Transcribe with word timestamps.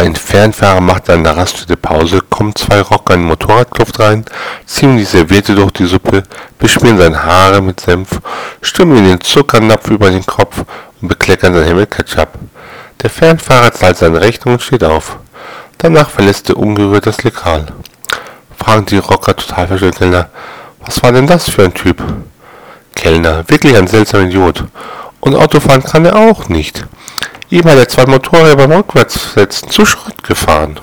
Ein 0.00 0.16
Fernfahrer 0.16 0.80
macht 0.80 1.10
an 1.10 1.24
der 1.24 1.36
Raststätte 1.36 1.76
Pause, 1.76 2.22
kommen 2.22 2.56
zwei 2.56 2.80
Rocker 2.80 3.12
in 3.12 3.20
den 3.20 3.26
Motorradkluft 3.26 4.00
rein, 4.00 4.24
ziehen 4.64 4.96
die 4.96 5.04
Serviette 5.04 5.54
durch 5.54 5.72
die 5.72 5.84
Suppe, 5.84 6.22
beschmieren 6.58 6.96
seine 6.96 7.22
Haare 7.22 7.60
mit 7.60 7.80
Senf, 7.80 8.18
stürmen 8.62 8.96
ihm 8.96 9.08
den 9.08 9.20
Zuckernapf 9.20 9.90
über 9.90 10.10
den 10.10 10.24
Kopf 10.24 10.64
und 11.02 11.08
bekleckern 11.08 11.52
sein 11.52 11.76
mit 11.76 11.90
Ketchup. 11.90 12.30
Der 13.02 13.10
Fernfahrer 13.10 13.72
zahlt 13.72 13.98
seine 13.98 14.22
Rechnung 14.22 14.54
und 14.54 14.62
steht 14.62 14.84
auf. 14.84 15.18
Danach 15.76 16.08
verlässt 16.08 16.48
er 16.48 16.56
ungerührt 16.56 17.04
das 17.04 17.22
Lokal. 17.22 17.66
Fragen 18.56 18.86
die 18.86 18.96
Rocker 18.96 19.36
total 19.36 19.68
verstört 19.68 19.98
Kellner, 19.98 20.30
was 20.82 21.02
war 21.02 21.12
denn 21.12 21.26
das 21.26 21.50
für 21.50 21.64
ein 21.64 21.74
Typ? 21.74 22.02
Kellner, 22.94 23.46
wirklich 23.50 23.76
ein 23.76 23.86
seltsamer 23.86 24.24
Idiot. 24.24 24.64
Und 25.20 25.36
Autofahren 25.36 25.84
kann 25.84 26.06
er 26.06 26.16
auch 26.16 26.48
nicht. 26.48 26.86
Ihm 27.52 27.64
hat 27.64 27.78
er 27.78 27.88
zwei 27.88 28.06
Motorräder 28.06 28.56
beim 28.56 28.70
Rückwärtssetzen 28.70 29.70
zu 29.70 29.84
Schrott 29.84 30.22
gefahren. 30.22 30.78